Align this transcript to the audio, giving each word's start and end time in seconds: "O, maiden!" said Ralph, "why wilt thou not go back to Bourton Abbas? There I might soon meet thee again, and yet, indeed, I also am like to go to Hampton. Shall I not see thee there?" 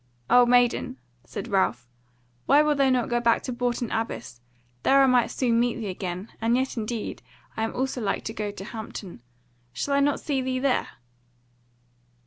"O, 0.31 0.47
maiden!" 0.47 0.97
said 1.25 1.47
Ralph, 1.47 1.87
"why 2.47 2.63
wilt 2.63 2.79
thou 2.79 2.89
not 2.89 3.07
go 3.07 3.19
back 3.19 3.43
to 3.43 3.53
Bourton 3.53 3.91
Abbas? 3.91 4.41
There 4.81 5.03
I 5.03 5.05
might 5.05 5.29
soon 5.29 5.59
meet 5.59 5.75
thee 5.75 5.89
again, 5.89 6.31
and 6.41 6.57
yet, 6.57 6.75
indeed, 6.75 7.21
I 7.55 7.69
also 7.69 8.01
am 8.01 8.05
like 8.05 8.23
to 8.23 8.33
go 8.33 8.49
to 8.49 8.65
Hampton. 8.65 9.21
Shall 9.73 9.93
I 9.93 9.99
not 9.99 10.19
see 10.19 10.41
thee 10.41 10.57
there?" 10.57 10.87